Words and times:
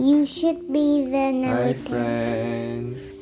You 0.00 0.24
should 0.24 0.64
be 0.72 1.04
the 1.04 1.28
Hi, 1.28 1.30
narrator. 1.30 1.92
friends. 1.92 3.20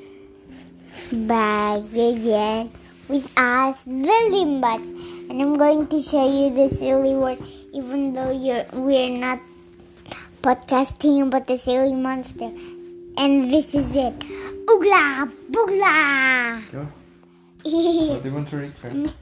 Back 1.26 1.90
again 1.90 2.70
with 3.08 3.26
us, 3.34 3.82
the 3.82 4.18
Limbas, 4.30 4.86
and 5.26 5.42
I'm 5.42 5.58
going 5.58 5.88
to 5.88 5.98
show 5.98 6.22
you 6.22 6.54
the 6.54 6.70
silly 6.70 7.14
word, 7.18 7.42
even 7.74 8.12
though 8.14 8.30
you're 8.30 8.62
we're 8.72 9.10
not 9.10 9.40
podcasting 10.40 11.26
about 11.26 11.48
the 11.50 11.58
silly 11.58 11.98
monster. 11.98 12.52
And 13.18 13.50
this 13.50 13.74
is 13.74 13.90
it. 13.98 14.14
Oogla 14.70 15.26
boogla. 15.50 16.62
Go. 16.70 16.86
What 17.66 18.22
do 18.22 18.28
you 18.28 18.34
want 18.38 18.48
to 18.50 18.56
read, 18.56 18.74
friend? 18.78 19.12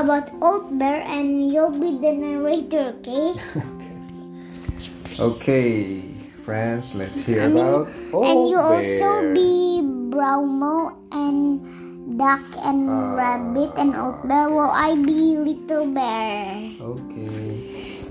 about 0.00 0.32
old 0.40 0.78
bear, 0.78 1.02
and 1.04 1.52
you'll 1.52 1.76
be 1.76 1.92
the 2.00 2.12
narrator, 2.16 2.96
okay? 2.96 3.36
okay? 3.60 5.20
Okay, 5.20 6.11
friends, 6.42 6.94
let's 6.94 7.16
hear 7.22 7.48
mean, 7.48 7.56
about 7.56 7.88
old 8.12 8.26
and 8.26 8.48
you 8.50 8.58
also 8.58 9.32
be 9.32 9.80
Browmo 10.10 10.94
and 11.12 12.18
duck 12.18 12.42
and 12.66 12.90
Ah, 12.90 13.14
rabbit 13.14 13.70
and 13.78 13.94
old 13.96 14.26
bear. 14.26 14.50
Will 14.50 14.70
I 14.70 14.94
be 14.94 15.38
little 15.38 15.86
bear? 15.86 16.74
Okay. 16.80 18.02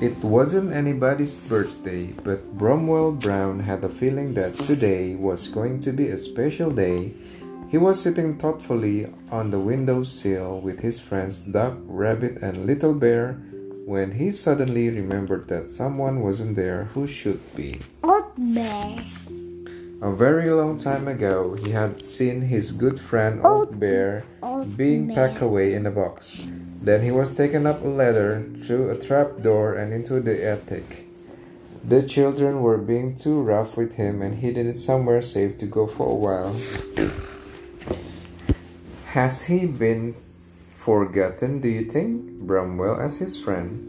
It 0.00 0.14
wasn't 0.22 0.72
anybody's 0.72 1.34
birthday, 1.34 2.14
but 2.22 2.56
Bromwell 2.56 3.12
Brown 3.18 3.60
had 3.60 3.82
a 3.82 3.88
feeling 3.88 4.34
that 4.34 4.54
today 4.54 5.16
was 5.16 5.48
going 5.48 5.80
to 5.80 5.92
be 5.92 6.08
a 6.08 6.18
special 6.18 6.70
day. 6.70 7.14
He 7.68 7.76
was 7.76 8.00
sitting 8.00 8.38
thoughtfully 8.38 9.12
on 9.30 9.50
the 9.50 9.58
window 9.58 10.04
sill 10.04 10.60
with 10.60 10.80
his 10.80 11.00
friends 11.00 11.42
Duck, 11.42 11.74
Rabbit, 11.84 12.38
and 12.40 12.64
Little 12.64 12.94
Bear 12.94 13.42
when 13.88 14.20
he 14.20 14.30
suddenly 14.30 14.90
remembered 14.90 15.48
that 15.48 15.70
someone 15.70 16.20
wasn't 16.20 16.54
there 16.54 16.84
who 16.92 17.06
should 17.06 17.40
be. 17.56 17.80
Old 18.04 18.26
bear. 18.36 19.00
A 20.02 20.12
very 20.12 20.50
long 20.50 20.76
time 20.76 21.08
ago, 21.08 21.56
he 21.56 21.70
had 21.70 22.04
seen 22.04 22.42
his 22.42 22.72
good 22.72 23.00
friend 23.00 23.40
Old 23.42 23.80
Bear 23.80 24.24
Old 24.42 24.76
being 24.76 25.06
bear. 25.06 25.16
packed 25.16 25.40
away 25.40 25.72
in 25.72 25.86
a 25.86 25.90
box. 25.90 26.42
Then 26.82 27.02
he 27.02 27.10
was 27.10 27.34
taken 27.34 27.66
up 27.66 27.82
a 27.82 27.88
ladder 27.88 28.44
through 28.62 28.90
a 28.90 28.98
trap 28.98 29.40
door 29.40 29.72
and 29.72 29.94
into 29.94 30.20
the 30.20 30.36
attic. 30.46 31.08
The 31.82 32.02
children 32.02 32.60
were 32.60 32.76
being 32.76 33.16
too 33.16 33.40
rough 33.40 33.78
with 33.78 33.94
him 33.94 34.20
and 34.20 34.34
he 34.34 34.48
needed 34.48 34.78
somewhere 34.78 35.22
safe 35.22 35.56
to 35.58 35.66
go 35.66 35.86
for 35.86 36.06
a 36.10 36.14
while. 36.14 36.54
Has 39.16 39.44
he 39.44 39.64
been 39.64 40.14
forgotten, 40.88 41.60
do 41.60 41.68
you 41.68 41.84
think? 41.84 42.40
Bramwell 42.48 42.98
asked 42.98 43.18
his 43.18 43.36
friend. 43.36 43.84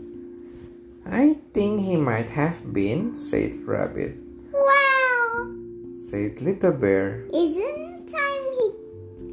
I 1.08 1.40
think 1.54 1.80
he 1.80 1.96
might 1.96 2.30
have 2.32 2.74
been, 2.74 3.16
said 3.16 3.64
Rabbit. 3.64 4.18
Wow! 4.52 5.48
Said 5.96 6.42
Little 6.42 6.74
Bear. 6.74 7.24
Isn't 7.32 7.56
it 7.56 8.12
time 8.12 8.46
he 8.60 8.68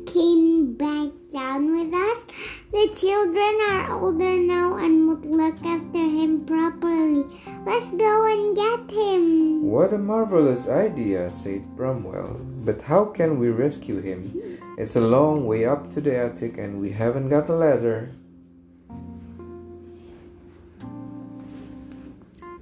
came 0.07 0.79
back 0.79 1.11
down 1.35 1.75
with 1.75 1.93
us? 1.93 2.23
The 2.73 2.89
children 2.97 3.55
are 3.71 3.93
older 3.93 4.37
now 4.37 4.77
and 4.77 5.07
would 5.09 5.25
look 5.25 5.55
after 5.65 5.99
him 5.99 6.45
properly. 6.45 7.25
Let's 7.65 7.91
go 7.91 8.27
and 8.27 8.57
get 8.57 8.91
him. 8.91 9.63
What 9.63 9.93
a 9.93 9.99
marvelous 9.99 10.69
idea, 10.69 11.31
said 11.31 11.77
Bramwell. 11.77 12.41
But 12.65 12.83
how 12.83 13.05
can 13.07 13.39
we 13.39 13.51
rescue 13.51 14.01
him? 14.01 14.59
It's 14.79 14.97
a 14.97 15.01
long 15.01 15.47
way 15.47 15.65
up 15.65 15.91
to 15.93 16.01
the 16.01 16.17
attic 16.17 16.59
and 16.59 16.81
we 16.81 16.91
haven't 16.91 17.29
got 17.31 17.49
a 17.49 17.55
ladder. 17.55 18.11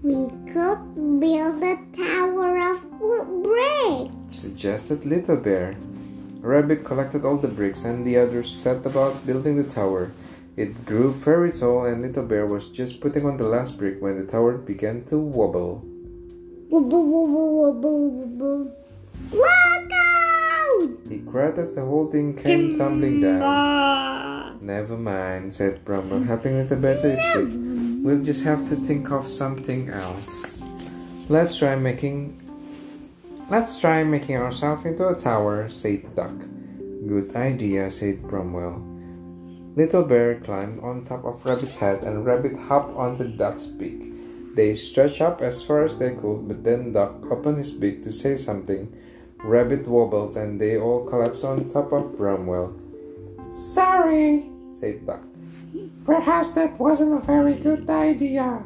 We 0.02 0.28
could 0.52 0.84
build 1.18 1.64
a 1.64 1.80
tower 1.96 2.58
of 2.70 2.84
wood 3.00 3.42
bricks. 3.42 4.36
Suggested 4.38 5.06
Little 5.06 5.38
Bear. 5.38 5.74
Rabbit 6.44 6.84
collected 6.84 7.24
all 7.24 7.38
the 7.38 7.48
bricks 7.48 7.84
and 7.84 8.04
the 8.04 8.18
others 8.18 8.52
set 8.52 8.84
about 8.84 9.24
building 9.24 9.56
the 9.56 9.64
tower. 9.64 10.12
It 10.58 10.84
grew 10.84 11.10
very 11.10 11.50
tall 11.50 11.86
and 11.86 12.02
Little 12.02 12.22
Bear 12.22 12.44
was 12.44 12.68
just 12.68 13.00
putting 13.00 13.24
on 13.24 13.38
the 13.38 13.48
last 13.48 13.78
brick 13.78 14.02
when 14.02 14.18
the 14.18 14.26
tower 14.26 14.58
began 14.58 15.04
to 15.04 15.16
wobble. 15.16 15.80
Wobble, 16.68 17.06
wobble, 17.08 17.72
wobble, 17.72 18.10
wobble. 18.10 18.76
Look 19.32 19.90
out! 19.90 20.90
He 21.08 21.20
cried 21.20 21.58
as 21.58 21.74
the 21.74 21.80
whole 21.80 22.10
thing 22.10 22.36
came 22.36 22.76
tumbling 22.76 23.22
down. 23.22 24.58
Never 24.60 24.98
mind, 24.98 25.54
said 25.54 25.82
Bromwell, 25.82 26.24
helping 26.24 26.56
Little 26.56 26.76
Bear 26.76 27.00
to 27.00 27.10
his 27.10 27.24
feet. 27.32 27.56
We'll 28.04 28.22
just 28.22 28.44
have 28.44 28.68
to 28.68 28.76
think 28.76 29.10
of 29.10 29.30
something 29.30 29.88
else. 29.88 30.62
Let's 31.30 31.56
try 31.56 31.74
making 31.74 32.43
Let's 33.50 33.76
try 33.76 34.02
making 34.04 34.36
ourselves 34.36 34.86
into 34.86 35.06
a 35.06 35.14
tower, 35.14 35.68
said 35.68 36.14
Duck. 36.14 36.32
Good 37.06 37.36
idea, 37.36 37.90
said 37.90 38.22
Bromwell. 38.22 38.80
Little 39.76 40.02
Bear 40.02 40.40
climbed 40.40 40.80
on 40.80 41.04
top 41.04 41.26
of 41.26 41.44
Rabbit's 41.44 41.76
head 41.76 42.04
and 42.04 42.24
Rabbit 42.24 42.56
hopped 42.56 42.96
onto 42.96 43.28
Duck's 43.28 43.66
beak. 43.66 44.56
They 44.56 44.74
stretched 44.74 45.20
up 45.20 45.42
as 45.42 45.62
far 45.62 45.84
as 45.84 45.98
they 45.98 46.14
could, 46.14 46.48
but 46.48 46.64
then 46.64 46.92
Duck 46.92 47.12
opened 47.30 47.58
his 47.58 47.72
beak 47.72 48.02
to 48.04 48.12
say 48.12 48.38
something. 48.38 48.88
Rabbit 49.44 49.86
wobbled 49.86 50.38
and 50.38 50.58
they 50.58 50.78
all 50.78 51.04
collapsed 51.04 51.44
on 51.44 51.68
top 51.68 51.92
of 51.92 52.16
Bromwell. 52.16 52.72
Sorry, 53.50 54.48
said 54.72 55.04
Duck. 55.04 55.20
Perhaps 56.06 56.52
that 56.52 56.80
wasn't 56.80 57.12
a 57.12 57.20
very 57.20 57.54
good 57.54 57.90
idea. 57.90 58.62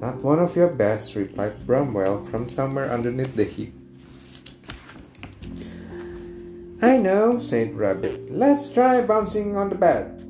Not 0.00 0.24
one 0.24 0.38
of 0.38 0.56
your 0.56 0.68
best, 0.68 1.16
replied 1.16 1.66
Bromwell 1.66 2.24
from 2.30 2.48
somewhere 2.48 2.90
underneath 2.90 3.36
the 3.36 3.44
heap. 3.44 3.74
I 6.82 6.96
know, 6.96 7.38
said 7.38 7.76
Rabbit. 7.76 8.30
Let's 8.30 8.72
try 8.72 9.02
bouncing 9.02 9.54
on 9.54 9.68
the 9.68 9.74
bed. 9.74 10.24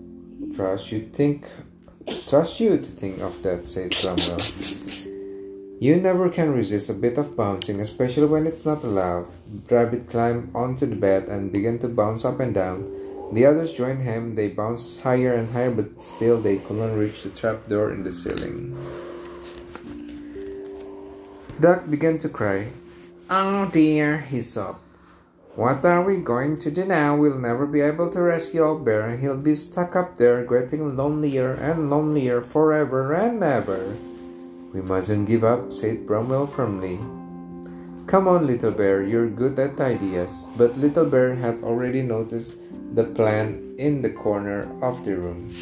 Trust 0.57 0.91
you 0.91 1.09
think 1.13 1.47
trust 2.29 2.59
you 2.59 2.77
to 2.77 2.91
think 2.91 3.21
of 3.21 3.41
that, 3.43 3.69
said 3.69 3.95
Bromwell. 4.03 4.43
You 5.81 5.97
never 5.97 6.29
can 6.29 6.53
resist 6.53 6.91
a 6.91 6.95
bit 6.95 7.19
of 7.19 7.37
bouncing, 7.37 7.81
especially 7.81 8.27
when 8.27 8.47
it's 8.47 8.67
not 8.67 8.83
allowed. 8.83 9.29
Rabbit 9.71 10.11
climbed 10.11 10.51
onto 10.55 10.87
the 10.87 10.97
bed 10.97 11.29
and 11.29 11.53
began 11.53 11.79
to 11.79 11.89
bounce 11.89 12.25
up 12.25 12.41
and 12.41 12.53
down. 12.53 12.83
The 13.33 13.47
others 13.47 13.73
joined 13.73 14.03
him. 14.03 14.35
They 14.35 14.49
bounced 14.49 15.03
higher 15.03 15.33
and 15.33 15.49
higher, 15.51 15.71
but 15.71 16.03
still 16.03 16.41
they 16.41 16.59
couldn't 16.59 16.99
reach 16.99 17.23
the 17.23 17.31
trapdoor 17.31 17.93
in 17.93 18.03
the 18.03 18.11
ceiling. 18.11 18.75
Duck 21.61 21.89
began 21.89 22.19
to 22.19 22.29
cry. 22.29 22.73
Oh 23.31 23.71
dear, 23.71 24.19
he 24.19 24.43
sobbed. 24.43 24.90
What 25.61 25.85
are 25.85 26.01
we 26.01 26.17
going 26.17 26.57
to 26.65 26.71
do 26.71 26.87
now? 26.87 27.15
We'll 27.15 27.37
never 27.37 27.67
be 27.67 27.83
able 27.83 28.09
to 28.17 28.23
rescue 28.23 28.65
old 28.65 28.83
bear, 28.83 29.05
and 29.05 29.21
he'll 29.21 29.37
be 29.37 29.55
stuck 29.55 29.95
up 29.95 30.17
there, 30.17 30.41
getting 30.41 30.97
lonelier 30.97 31.53
and 31.53 31.91
lonelier 31.91 32.41
forever 32.41 33.13
and 33.13 33.45
ever. 33.45 33.95
We 34.73 34.81
mustn't 34.81 35.29
give 35.29 35.45
up, 35.45 35.71
said 35.71 36.07
Bromwell 36.07 36.47
firmly. 36.47 36.97
Come 38.09 38.27
on, 38.27 38.47
Little 38.47 38.73
Bear, 38.73 39.03
you're 39.05 39.29
good 39.29 39.59
at 39.59 39.79
ideas. 39.79 40.49
But 40.57 40.79
Little 40.79 41.05
Bear 41.05 41.35
had 41.35 41.61
already 41.61 42.01
noticed 42.01 42.57
the 42.97 43.05
plant 43.05 43.61
in 43.79 44.01
the 44.01 44.17
corner 44.17 44.65
of 44.81 45.05
the 45.05 45.13
room. 45.13 45.53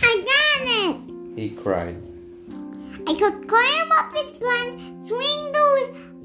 I 0.00 0.24
got 0.24 0.64
it! 0.64 0.96
He 1.36 1.50
cried. 1.50 2.00
I 3.04 3.12
could 3.12 3.44
climb 3.44 3.92
up 3.92 4.16
this 4.16 4.32
plant, 4.40 4.80
swing 5.04 5.52
the 5.52 5.66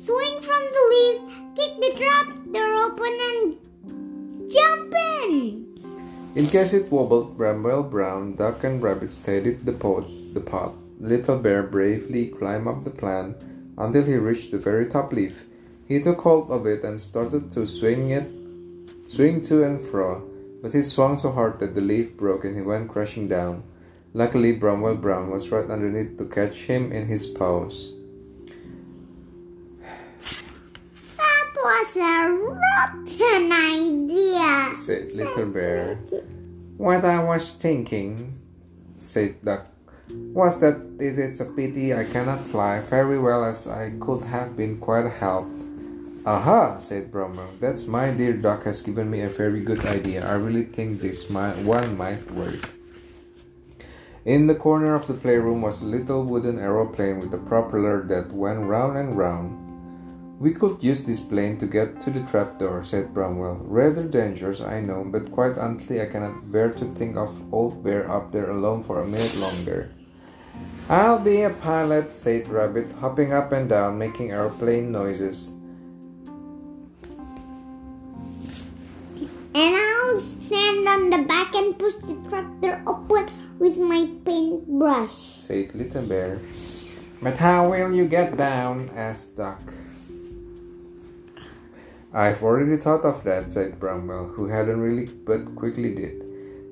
swing 0.01 0.41
from 0.41 0.63
the 0.73 0.83
leaves, 0.89 1.40
kick 1.55 1.73
the 1.79 1.93
trap 1.97 2.27
door 2.51 2.73
open, 2.75 3.13
and 3.27 4.51
jump 4.51 4.93
in. 5.23 5.67
In 6.35 6.47
case 6.47 6.73
it 6.73 6.91
wobbled, 6.91 7.37
Bramwell 7.37 7.83
Brown, 7.83 8.35
Duck, 8.35 8.63
and 8.63 8.81
Rabbit 8.81 9.11
steadied 9.11 9.65
the 9.65 9.73
pot. 9.73 10.05
The 10.33 10.39
pot. 10.39 10.73
Little 10.99 11.37
Bear 11.37 11.63
bravely 11.63 12.27
climbed 12.27 12.67
up 12.67 12.83
the 12.83 12.89
plant 12.89 13.35
until 13.77 14.05
he 14.05 14.15
reached 14.15 14.51
the 14.51 14.57
very 14.57 14.85
top 14.85 15.11
leaf. 15.11 15.45
He 15.87 16.01
took 16.01 16.21
hold 16.21 16.51
of 16.51 16.65
it 16.65 16.83
and 16.83 17.01
started 17.01 17.51
to 17.51 17.67
swing 17.67 18.11
it, 18.11 18.29
swing 19.07 19.41
to 19.43 19.63
and 19.63 19.81
fro. 19.85 20.23
But 20.61 20.73
he 20.73 20.83
swung 20.83 21.17
so 21.17 21.31
hard 21.31 21.59
that 21.59 21.73
the 21.75 21.81
leaf 21.81 22.15
broke 22.15 22.45
and 22.45 22.55
he 22.55 22.61
went 22.61 22.89
crashing 22.89 23.27
down. 23.27 23.63
Luckily, 24.13 24.51
Bramwell 24.53 24.95
Brown 24.95 25.31
was 25.31 25.49
right 25.49 25.69
underneath 25.69 26.17
to 26.17 26.25
catch 26.25 26.63
him 26.63 26.91
in 26.91 27.07
his 27.07 27.25
paws. 27.25 27.93
That 31.95 32.27
a 32.27 32.33
rotten 32.33 33.51
idea. 33.51 34.75
Said 34.77 35.11
Little 35.13 35.47
Bear. 35.47 35.95
What 36.77 37.03
I 37.03 37.23
was 37.23 37.51
thinking, 37.51 38.39
said 38.97 39.43
Duck, 39.43 39.67
was 40.09 40.59
that 40.61 40.79
it 40.99 41.17
is 41.19 41.41
a 41.41 41.45
pity 41.45 41.93
I 41.93 42.05
cannot 42.05 42.41
fly 42.41 42.79
very 42.79 43.19
well 43.19 43.43
as 43.43 43.67
I 43.67 43.91
could 43.99 44.23
have 44.23 44.55
been 44.55 44.79
quite 44.79 45.05
a 45.05 45.09
help. 45.09 45.47
Aha, 46.25 46.79
said 46.79 47.11
Bromwell. 47.11 47.59
That's 47.59 47.87
my 47.87 48.11
dear 48.11 48.33
duck 48.33 48.63
has 48.63 48.81
given 48.81 49.09
me 49.09 49.21
a 49.21 49.29
very 49.29 49.59
good 49.61 49.85
idea. 49.85 50.27
I 50.27 50.35
really 50.35 50.65
think 50.65 51.01
this 51.01 51.29
might, 51.29 51.57
one 51.57 51.97
might 51.97 52.29
work. 52.31 52.69
In 54.23 54.45
the 54.47 54.55
corner 54.55 54.93
of 54.93 55.07
the 55.07 55.15
playroom 55.15 55.61
was 55.61 55.81
a 55.81 55.87
little 55.87 56.23
wooden 56.23 56.59
aeroplane 56.59 57.19
with 57.19 57.33
a 57.33 57.39
propeller 57.39 58.03
that 58.03 58.31
went 58.31 58.61
round 58.61 58.97
and 58.97 59.17
round. 59.17 59.60
We 60.41 60.53
could 60.57 60.81
use 60.81 61.03
this 61.05 61.19
plane 61.19 61.59
to 61.59 61.67
get 61.67 62.01
to 62.01 62.09
the 62.09 62.25
trapdoor, 62.25 62.83
said 62.83 63.13
Bramwell. 63.13 63.61
Rather 63.61 64.01
dangerous, 64.01 64.59
I 64.59 64.81
know, 64.81 65.05
but 65.05 65.31
quite 65.31 65.55
honestly, 65.55 66.01
I 66.01 66.07
cannot 66.07 66.51
bear 66.51 66.71
to 66.81 66.85
think 66.95 67.15
of 67.15 67.29
Old 67.53 67.83
Bear 67.83 68.09
up 68.09 68.31
there 68.31 68.49
alone 68.49 68.81
for 68.81 69.01
a 69.01 69.07
minute 69.07 69.37
longer. 69.37 69.93
I'll 70.89 71.19
be 71.19 71.43
a 71.43 71.51
pilot, 71.51 72.17
said 72.17 72.47
Rabbit, 72.47 72.91
hopping 72.93 73.33
up 73.33 73.51
and 73.51 73.69
down, 73.69 73.99
making 73.99 74.31
aeroplane 74.31 74.91
noises. 74.91 75.53
And 79.53 79.75
I'll 79.77 80.17
stand 80.17 80.87
on 80.87 81.11
the 81.11 81.21
back 81.29 81.53
and 81.53 81.77
push 81.77 81.93
the 82.01 82.17
trapdoor 82.27 82.81
open 82.87 83.29
with 83.59 83.77
my 83.77 84.09
paintbrush, 84.25 85.13
said 85.13 85.75
Little 85.75 86.01
Bear. 86.01 86.39
But 87.21 87.37
how 87.37 87.69
will 87.69 87.93
you 87.93 88.07
get 88.07 88.37
down? 88.37 88.89
asked 88.95 89.37
Duck. 89.37 89.61
I've 92.13 92.43
already 92.43 92.75
thought 92.75 93.05
of 93.05 93.23
that, 93.23 93.51
said 93.53 93.79
Bramwell, 93.79 94.33
who 94.35 94.47
hadn't 94.47 94.81
really 94.81 95.07
but 95.25 95.55
quickly 95.55 95.95
did. 95.95 96.25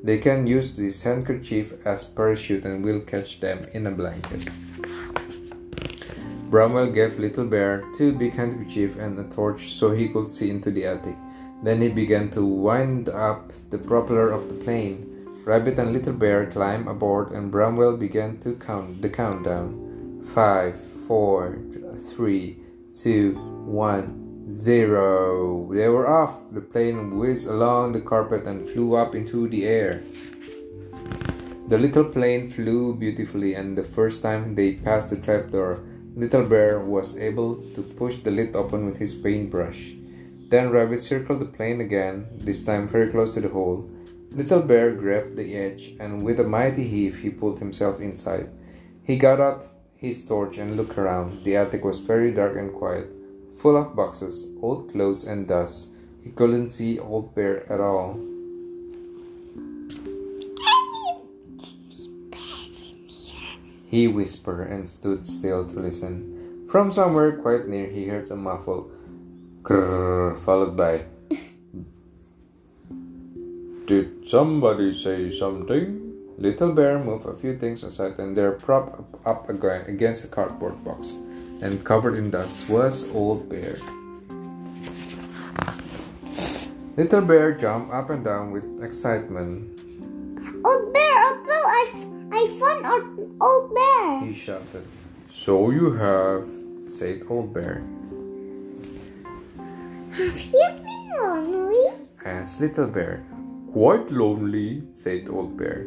They 0.03 0.17
can 0.17 0.47
use 0.47 0.75
this 0.75 1.03
handkerchief 1.03 1.73
as 1.85 2.03
parachute 2.03 2.65
and 2.65 2.83
we'll 2.83 3.01
catch 3.01 3.39
them 3.39 3.61
in 3.73 3.87
a 3.87 3.91
blanket. 3.91 4.49
Bramwell 6.49 6.91
gave 6.91 7.19
Little 7.19 7.45
Bear 7.45 7.83
two 7.95 8.11
big 8.13 8.33
handkerchiefs 8.33 8.97
and 8.97 9.17
a 9.19 9.23
torch 9.33 9.71
so 9.71 9.91
he 9.91 10.09
could 10.09 10.29
see 10.29 10.49
into 10.49 10.71
the 10.71 10.85
attic. 10.85 11.15
Then 11.63 11.81
he 11.81 11.89
began 11.89 12.29
to 12.31 12.43
wind 12.45 13.07
up 13.07 13.53
the 13.69 13.77
propeller 13.77 14.29
of 14.29 14.49
the 14.49 14.55
plane. 14.55 15.05
Rabbit 15.45 15.79
and 15.79 15.93
Little 15.93 16.13
Bear 16.13 16.47
climbed 16.47 16.87
aboard 16.87 17.31
and 17.31 17.51
Bramwell 17.51 17.95
began 17.95 18.39
to 18.39 18.55
count 18.55 19.01
the 19.01 19.09
countdown. 19.09 20.21
Five, 20.33 20.79
four, 21.07 21.59
three, 22.15 22.57
two, 22.93 23.33
one, 23.65 24.18
zero. 24.51 25.69
They 25.73 25.87
were 25.87 26.09
off. 26.09 26.51
The 26.51 26.61
plane 26.61 27.17
whizzed 27.17 27.47
along 27.47 27.93
the 27.93 28.01
carpet 28.01 28.45
and 28.45 28.67
flew 28.67 28.95
up 28.95 29.15
into 29.15 29.47
the 29.47 29.65
air. 29.65 30.03
The 31.67 31.77
little 31.77 32.05
plane 32.05 32.49
flew 32.49 32.95
beautifully, 32.95 33.53
and 33.53 33.77
the 33.77 33.83
first 33.83 34.23
time 34.23 34.55
they 34.55 34.73
passed 34.73 35.11
the 35.11 35.17
trapdoor, 35.17 35.81
Little 36.15 36.45
Bear 36.45 36.79
was 36.79 37.17
able 37.17 37.55
to 37.75 37.83
push 37.83 38.17
the 38.17 38.31
lid 38.31 38.55
open 38.55 38.85
with 38.85 38.97
his 38.97 39.13
paintbrush. 39.13 39.93
Then 40.49 40.71
Rabbit 40.71 41.01
circled 41.01 41.39
the 41.39 41.45
plane 41.45 41.79
again, 41.79 42.25
this 42.33 42.65
time 42.65 42.87
very 42.87 43.11
close 43.11 43.35
to 43.35 43.41
the 43.41 43.49
hole. 43.49 43.87
Little 44.31 44.61
Bear 44.61 44.91
grabbed 44.91 45.37
the 45.37 45.55
edge, 45.55 45.95
and 45.99 46.23
with 46.23 46.39
a 46.39 46.43
mighty 46.43 46.87
heave, 46.87 47.19
he 47.19 47.29
pulled 47.29 47.59
himself 47.59 47.99
inside. 48.01 48.49
He 49.03 49.15
got 49.15 49.39
out 49.39 49.67
his 49.95 50.25
torch 50.25 50.57
and 50.57 50.75
looked 50.75 50.97
around. 50.97 51.43
The 51.43 51.57
attic 51.57 51.85
was 51.85 51.99
very 51.99 52.31
dark 52.31 52.57
and 52.57 52.73
quiet, 52.73 53.11
full 53.59 53.75
of 53.75 53.95
boxes, 53.95 54.47
old 54.61 54.91
clothes, 54.91 55.25
and 55.25 55.47
dust. 55.47 55.89
He 56.23 56.31
couldn't 56.31 56.69
see 56.69 56.97
Old 56.97 57.35
Bear 57.35 57.69
at 57.71 57.79
all. 57.79 58.19
He 63.85 64.07
whispered 64.07 64.69
and 64.69 64.87
stood 64.87 65.25
still 65.25 65.67
to 65.67 65.79
listen. 65.79 66.67
From 66.69 66.91
somewhere 66.91 67.33
quite 67.33 67.67
near, 67.67 67.87
he 67.87 68.07
heard 68.07 68.29
a 68.31 68.35
muffled 68.35 68.91
Grrr, 69.63 70.39
followed 70.39 70.77
by 70.77 71.03
Did 73.85 74.29
somebody 74.29 74.93
say 74.93 75.33
something? 75.35 76.05
Little 76.37 76.71
Bear 76.71 76.99
moved 76.99 77.25
a 77.25 77.35
few 77.35 77.57
things 77.57 77.83
aside 77.83 78.19
and 78.19 78.37
there 78.37 78.51
propped 78.51 79.01
up 79.25 79.49
against 79.49 80.23
a 80.23 80.27
cardboard 80.27 80.83
box 80.85 81.19
and 81.61 81.83
covered 81.83 82.15
in 82.15 82.31
dust 82.31 82.69
was 82.69 83.09
Old 83.13 83.49
Bear. 83.49 83.77
Little 86.95 87.21
Bear 87.21 87.53
jumped 87.53 87.93
up 87.93 88.09
and 88.09 88.23
down 88.23 88.51
with 88.51 88.83
excitement. 88.83 89.79
Old 90.65 90.93
Bear, 90.93 91.15
Old 91.27 91.45
Bear, 91.47 91.63
I, 91.63 91.83
I 92.31 92.47
found 92.59 92.85
Old, 92.85 93.37
Old 93.41 93.75
Bear. 93.75 94.21
He 94.25 94.33
shouted. 94.33 94.85
So 95.29 95.69
you 95.71 95.93
have, 95.93 96.47
said 96.87 97.23
Old 97.29 97.53
Bear. 97.53 97.83
Have 100.11 100.41
you 100.41 100.67
been 100.83 101.09
lonely? 101.21 101.93
asked 102.25 102.59
Little 102.59 102.87
Bear. 102.87 103.23
Quite 103.71 104.11
lonely, 104.11 104.83
said 104.91 105.29
Old 105.29 105.55
Bear. 105.55 105.85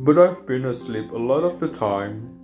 But 0.00 0.18
I've 0.18 0.46
been 0.46 0.64
asleep 0.64 1.12
a 1.12 1.18
lot 1.18 1.44
of 1.44 1.60
the 1.60 1.68
time, 1.68 2.37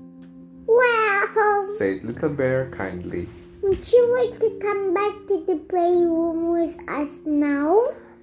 Well, 1.35 1.65
said 1.65 2.05
Little 2.05 2.31
Bear 2.31 2.71
kindly. 2.71 3.29
would 3.63 3.83
you 3.93 4.03
like 4.19 4.39
to 4.41 4.51
come 4.61 4.95
back 4.95 5.15
to 5.29 5.45
the 5.47 5.57
playroom 5.69 6.53
with 6.53 6.77
us 6.89 7.13
now? 7.25 7.75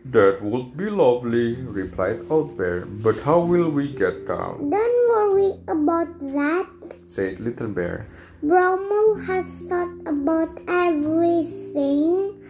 That 0.05 0.41
would 0.41 0.75
be 0.77 0.89
lovely, 0.89 1.55
replied 1.61 2.25
Old 2.29 2.57
Bear. 2.57 2.85
But 2.85 3.19
how 3.21 3.39
will 3.39 3.69
we 3.69 3.89
get 3.93 4.25
down? 4.27 4.69
Don't 4.69 4.99
worry 5.13 5.51
about 5.67 6.09
that. 6.33 6.67
said 7.05 7.39
Little 7.39 7.67
Bear. 7.67 8.07
Bramwell 8.41 9.15
has 9.27 9.45
thought 9.69 9.93
about 10.07 10.59
everything. 10.67 12.41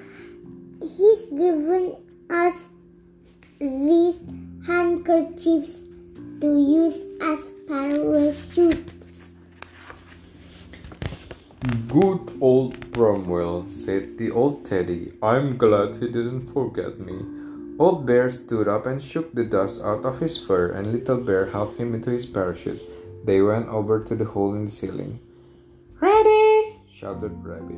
He's 0.80 1.28
given 1.28 1.96
us 2.30 2.70
these 3.60 4.22
handkerchiefs 4.66 5.76
to 6.40 6.48
use 6.48 7.00
as 7.22 7.52
parachutes. 7.68 9.01
Good 11.62 12.42
old 12.42 12.90
Bramwell, 12.90 13.70
said 13.70 14.18
the 14.18 14.32
old 14.32 14.66
teddy. 14.66 15.14
I'm 15.22 15.58
glad 15.58 15.98
he 15.98 16.08
didn't 16.08 16.50
forget 16.50 17.00
me. 17.00 17.22
Old 17.78 18.08
Bear 18.08 18.32
stood 18.32 18.68
up 18.68 18.88
and 18.88 18.98
shook 18.98 19.36
the 19.36 19.46
dust 19.46 19.84
out 19.84 20.04
of 20.04 20.18
his 20.18 20.42
fur, 20.42 20.72
and 20.72 20.88
Little 20.88 21.18
Bear 21.18 21.52
helped 21.54 21.80
him 21.80 21.94
into 21.94 22.10
his 22.10 22.26
parachute. 22.26 22.82
They 23.26 23.44
went 23.44 23.70
over 23.70 24.04
to 24.04 24.16
the 24.16 24.26
hole 24.26 24.56
in 24.56 24.66
the 24.66 24.72
ceiling. 24.72 25.20
Ready! 26.00 26.82
shouted 26.92 27.38
Rabbit. 27.46 27.78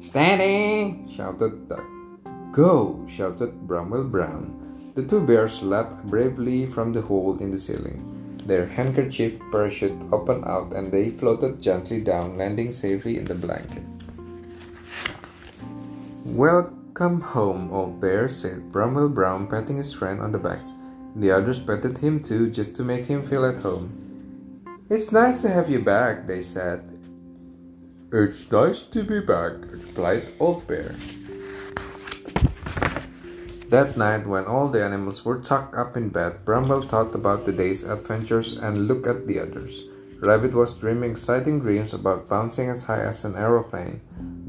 Steady! 0.00 1.04
shouted 1.12 1.68
Duck. 1.68 1.84
Go! 2.50 3.04
shouted 3.06 3.68
Bramwell 3.68 4.04
Brown. 4.04 4.92
The 4.94 5.04
two 5.04 5.20
bears 5.20 5.62
leaped 5.62 6.06
bravely 6.06 6.64
from 6.64 6.94
the 6.94 7.02
hole 7.02 7.36
in 7.40 7.50
the 7.50 7.58
ceiling. 7.58 8.15
Their 8.46 8.66
handkerchief 8.66 9.40
parachute 9.50 9.98
opened 10.12 10.44
out 10.44 10.72
and 10.72 10.92
they 10.92 11.10
floated 11.10 11.60
gently 11.60 12.00
down, 12.00 12.38
landing 12.38 12.70
safely 12.70 13.18
in 13.18 13.24
the 13.24 13.34
blanket. 13.34 13.82
Welcome 16.24 17.22
home, 17.22 17.72
old 17.72 18.00
bear, 18.00 18.28
said 18.28 18.70
Bramwell 18.70 19.08
Brown, 19.08 19.48
patting 19.48 19.78
his 19.78 19.92
friend 19.92 20.20
on 20.20 20.30
the 20.30 20.38
back. 20.38 20.60
The 21.16 21.32
others 21.32 21.58
patted 21.58 21.98
him 21.98 22.20
too, 22.20 22.48
just 22.48 22.76
to 22.76 22.84
make 22.84 23.06
him 23.06 23.26
feel 23.26 23.44
at 23.44 23.62
home. 23.66 23.90
It's 24.88 25.10
nice 25.10 25.42
to 25.42 25.50
have 25.50 25.68
you 25.68 25.80
back, 25.80 26.28
they 26.28 26.42
said. 26.42 26.86
It's 28.12 28.48
nice 28.52 28.82
to 28.82 29.02
be 29.02 29.18
back, 29.18 29.54
replied 29.58 30.30
Old 30.38 30.68
Bear. 30.68 30.94
That 33.68 33.96
night, 33.96 34.26
when 34.26 34.44
all 34.44 34.68
the 34.68 34.84
animals 34.84 35.24
were 35.24 35.38
tucked 35.38 35.74
up 35.74 35.96
in 35.96 36.10
bed, 36.10 36.44
Bramble 36.44 36.82
thought 36.82 37.14
about 37.14 37.44
the 37.44 37.52
day's 37.52 37.82
adventures 37.82 38.56
and 38.56 38.86
looked 38.86 39.08
at 39.08 39.26
the 39.26 39.40
others. 39.40 39.82
Rabbit 40.20 40.54
was 40.54 40.78
dreaming 40.78 41.10
exciting 41.10 41.60
dreams 41.60 41.92
about 41.92 42.28
bouncing 42.28 42.70
as 42.70 42.82
high 42.82 43.02
as 43.02 43.24
an 43.24 43.34
aeroplane. 43.34 44.00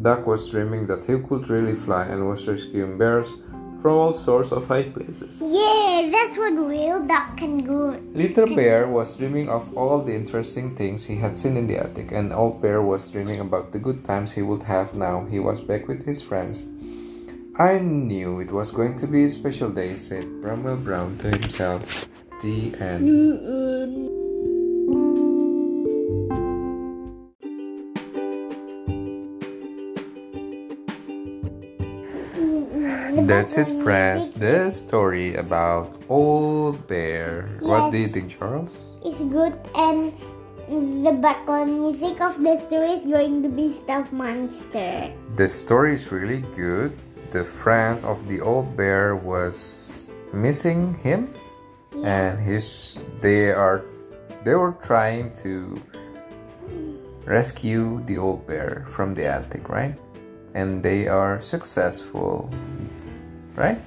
Duck 0.02 0.28
was 0.28 0.50
dreaming 0.50 0.86
that 0.88 1.02
he 1.02 1.18
could 1.18 1.50
really 1.50 1.74
fly 1.74 2.06
and 2.06 2.30
was 2.30 2.48
rescuing 2.48 2.98
bears 2.98 3.34
from 3.82 3.98
all 3.98 4.14
sorts 4.14 4.52
of 4.52 4.68
high 4.68 4.84
places. 4.84 5.42
Yeah, 5.42 6.10
that's 6.12 6.38
what 6.38 6.54
real 6.54 7.06
duck 7.06 7.38
can 7.38 7.58
do. 7.58 7.98
Little 8.14 8.56
Bear 8.56 8.88
was 8.88 9.18
dreaming 9.18 9.50
of 9.50 9.76
all 9.76 10.04
the 10.04 10.14
interesting 10.14 10.76
things 10.76 11.06
he 11.06 11.16
had 11.16 11.38
seen 11.38 11.58
in 11.58 11.68
the 11.68 11.78
attic, 11.78 12.12
and 12.12 12.32
Old 12.32 12.62
Bear 12.62 12.82
was 12.82 13.10
dreaming 13.10 13.40
about 13.40 13.72
the 13.72 13.80
good 13.80 14.06
times 14.06 14.32
he 14.32 14.44
would 14.44 14.64
have 14.64 14.94
now 14.94 15.26
he 15.26 15.40
was 15.40 15.60
back 15.60 15.88
with 15.88 16.06
his 16.06 16.22
friends. 16.22 16.68
I 17.60 17.80
knew 17.80 18.40
it 18.40 18.52
was 18.52 18.70
going 18.70 18.96
to 18.98 19.08
be 19.08 19.26
a 19.26 19.30
special 19.32 19.72
day, 19.72 19.96
said 19.96 20.30
Bramwell 20.44 20.78
Brown 20.78 21.18
to 21.26 21.30
himself. 21.34 22.08
The 22.44 22.70
end. 22.78 23.10
That's 33.28 33.58
it, 33.58 33.82
friends. 33.82 34.30
The 34.38 34.70
story 34.70 35.34
about 35.34 36.00
Old 36.10 36.86
Bear. 36.86 37.50
What 37.62 37.90
do 37.90 37.98
you 37.98 38.08
think, 38.08 38.38
Charles? 38.38 38.70
It's 39.04 39.18
good 39.34 39.58
and 39.74 40.14
the 40.70 41.12
background 41.12 41.74
music 41.74 42.22
of 42.22 42.38
the 42.38 42.58
story 42.58 42.92
is 42.92 43.06
going 43.06 43.42
to 43.42 43.50
be 43.50 43.74
Stuff 43.74 44.12
Monster. 44.12 45.12
The 45.36 45.48
story 45.48 45.96
is 45.96 46.12
really 46.12 46.46
good. 46.54 46.94
The 47.32 47.44
friends 47.44 48.04
of 48.04 48.28
the 48.28 48.42
old 48.42 48.78
bear 48.78 49.16
was 49.16 50.10
missing 50.34 50.96
him, 51.04 51.34
and 52.04 52.40
his 52.40 52.98
they 53.22 53.52
are 53.52 53.84
they 54.44 54.56
were 54.56 54.76
trying 54.82 55.36
to 55.44 55.76
rescue 57.26 58.02
the 58.06 58.18
old 58.18 58.48
bear 58.48 58.88
from 58.90 59.14
the 59.14 59.28
attic, 59.28 59.68
right? 59.70 60.00
And 60.56 60.82
they 60.82 61.08
are 61.08 61.42
successful, 61.42 62.50
right? 63.56 63.78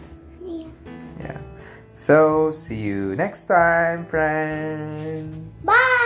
Yeah. 0.45 0.69
Yeah. 1.19 1.39
So, 1.93 2.53
see 2.53 2.77
you 2.77 3.17
next 3.17 3.45
time, 3.49 4.05
friends. 4.05 5.65
Bye. 5.65 6.00